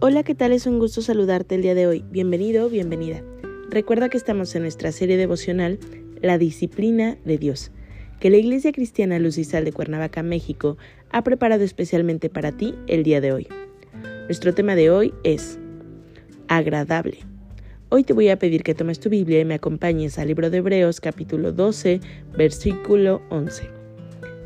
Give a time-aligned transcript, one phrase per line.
[0.00, 0.52] Hola, ¿qué tal?
[0.52, 2.04] Es un gusto saludarte el día de hoy.
[2.08, 3.20] Bienvenido, bienvenida.
[3.68, 5.80] Recuerda que estamos en nuestra serie devocional
[6.22, 7.72] La disciplina de Dios,
[8.20, 10.76] que la Iglesia Cristiana Luz y Sal de Cuernavaca, México,
[11.10, 13.48] ha preparado especialmente para ti el día de hoy.
[14.26, 15.58] Nuestro tema de hoy es
[16.46, 17.18] agradable.
[17.88, 20.58] Hoy te voy a pedir que tomes tu Biblia y me acompañes al libro de
[20.58, 21.98] Hebreos capítulo 12,
[22.36, 23.68] versículo 11.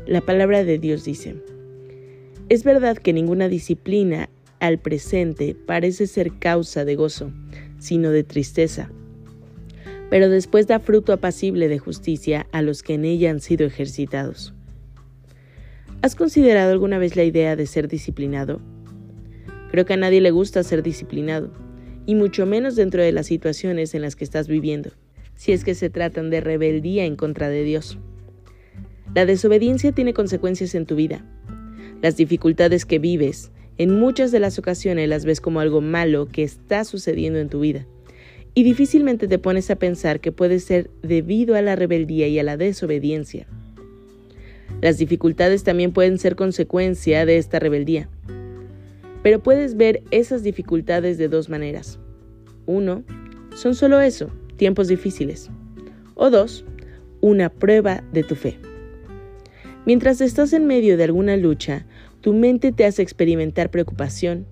[0.07, 1.35] La palabra de Dios dice,
[2.49, 4.31] es verdad que ninguna disciplina
[4.63, 7.33] al presente parece ser causa de gozo,
[7.79, 8.89] sino de tristeza.
[10.09, 14.53] Pero después da fruto apacible de justicia a los que en ella han sido ejercitados.
[16.01, 18.61] ¿Has considerado alguna vez la idea de ser disciplinado?
[19.69, 21.51] Creo que a nadie le gusta ser disciplinado,
[22.05, 24.91] y mucho menos dentro de las situaciones en las que estás viviendo,
[25.35, 27.97] si es que se tratan de rebeldía en contra de Dios.
[29.13, 31.25] La desobediencia tiene consecuencias en tu vida.
[32.01, 36.43] Las dificultades que vives, en muchas de las ocasiones las ves como algo malo que
[36.43, 37.85] está sucediendo en tu vida.
[38.55, 42.43] Y difícilmente te pones a pensar que puede ser debido a la rebeldía y a
[42.43, 43.47] la desobediencia.
[44.81, 48.09] Las dificultades también pueden ser consecuencia de esta rebeldía.
[49.23, 51.99] Pero puedes ver esas dificultades de dos maneras.
[52.65, 53.03] Uno,
[53.55, 55.49] son solo eso, tiempos difíciles.
[56.15, 56.65] O dos,
[57.21, 58.59] una prueba de tu fe.
[59.85, 61.85] Mientras estás en medio de alguna lucha,
[62.23, 64.45] tu mente te hace experimentar preocupación,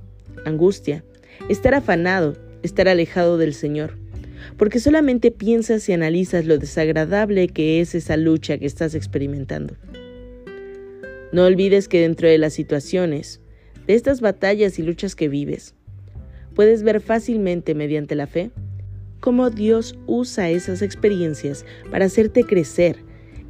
[0.44, 1.06] angustia,
[1.48, 3.98] estar afanado, estar alejado del Señor,
[4.58, 9.78] porque solamente piensas y analizas lo desagradable que es esa lucha que estás experimentando.
[11.32, 13.40] No olvides que dentro de las situaciones,
[13.88, 15.74] de estas batallas y luchas que vives,
[16.54, 18.52] puedes ver fácilmente mediante la fe
[19.22, 22.98] cómo Dios usa esas experiencias para hacerte crecer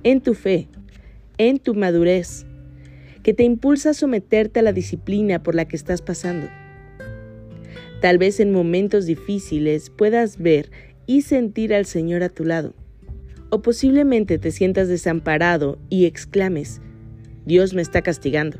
[0.03, 0.67] en tu fe,
[1.39, 2.45] en tu madurez,
[3.23, 6.47] que te impulsa a someterte a la disciplina por la que estás pasando.
[8.01, 10.71] Tal vez en momentos difíciles puedas ver
[11.05, 12.73] y sentir al Señor a tu lado.
[13.49, 16.81] O posiblemente te sientas desamparado y exclames,
[17.45, 18.57] Dios me está castigando.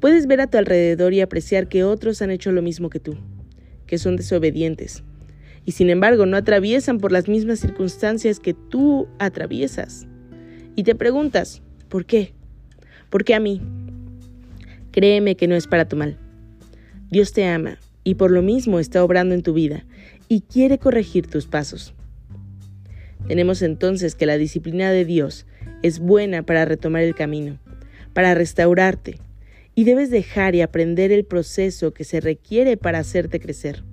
[0.00, 3.16] Puedes ver a tu alrededor y apreciar que otros han hecho lo mismo que tú,
[3.86, 5.02] que son desobedientes,
[5.64, 10.06] y sin embargo no atraviesan por las mismas circunstancias que tú atraviesas.
[10.76, 12.35] Y te preguntas, ¿por qué?
[13.10, 13.60] Porque a mí,
[14.90, 16.18] créeme que no es para tu mal.
[17.10, 19.84] Dios te ama y por lo mismo está obrando en tu vida
[20.28, 21.94] y quiere corregir tus pasos.
[23.26, 25.46] Tenemos entonces que la disciplina de Dios
[25.82, 27.58] es buena para retomar el camino,
[28.12, 29.18] para restaurarte,
[29.74, 33.84] y debes dejar y aprender el proceso que se requiere para hacerte crecer.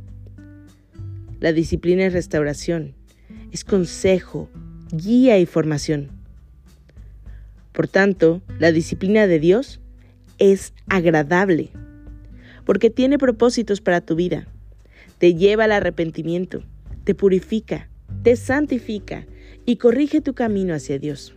[1.40, 2.96] La disciplina es restauración,
[3.52, 4.50] es consejo,
[4.92, 6.23] guía y formación.
[7.74, 9.82] Por tanto, la disciplina de Dios
[10.38, 11.72] es agradable,
[12.66, 14.48] porque tiene propósitos para tu vida.
[15.18, 16.64] Te lleva al arrepentimiento,
[17.04, 17.90] te purifica,
[18.22, 19.26] te santifica
[19.66, 21.36] y corrige tu camino hacia Dios.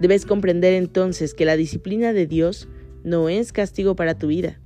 [0.00, 2.68] Debes comprender entonces que la disciplina de Dios
[3.04, 4.58] no es castigo para tu vida,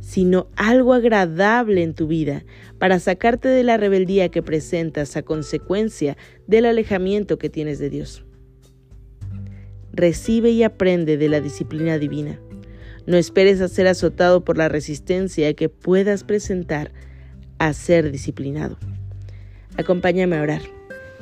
[0.00, 2.44] sino algo agradable en tu vida
[2.78, 8.24] para sacarte de la rebeldía que presentas a consecuencia del alejamiento que tienes de Dios
[9.98, 12.38] recibe y aprende de la disciplina divina.
[13.06, 16.92] No esperes a ser azotado por la resistencia que puedas presentar
[17.58, 18.78] a ser disciplinado.
[19.76, 20.62] Acompáñame a orar.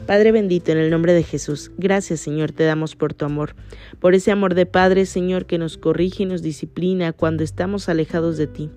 [0.07, 3.57] Padre bendito, en el nombre de Jesús, gracias Señor te damos por tu amor,
[3.99, 8.37] por ese amor de Padre Señor que nos corrige y nos disciplina cuando estamos alejados
[8.37, 8.71] de ti,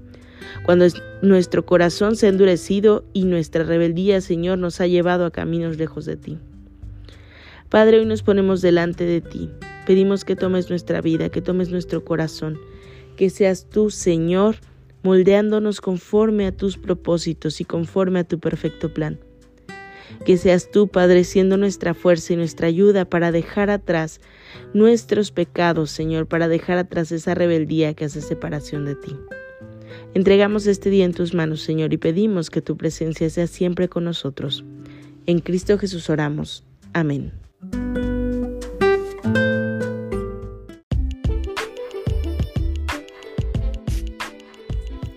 [0.65, 0.85] cuando
[1.21, 6.05] nuestro corazón se ha endurecido y nuestra rebeldía Señor nos ha llevado a caminos lejos
[6.05, 6.37] de ti.
[7.67, 9.51] Padre, hoy nos ponemos delante de ti,
[9.89, 12.59] Pedimos que tomes nuestra vida, que tomes nuestro corazón,
[13.15, 14.57] que seas tú, Señor,
[15.01, 19.17] moldeándonos conforme a tus propósitos y conforme a tu perfecto plan.
[20.27, 24.21] Que seas tú, Padre, siendo nuestra fuerza y nuestra ayuda para dejar atrás
[24.75, 29.17] nuestros pecados, Señor, para dejar atrás esa rebeldía que hace separación de ti.
[30.13, 34.03] Entregamos este día en tus manos, Señor, y pedimos que tu presencia sea siempre con
[34.03, 34.63] nosotros.
[35.25, 36.63] En Cristo Jesús oramos.
[36.93, 37.31] Amén.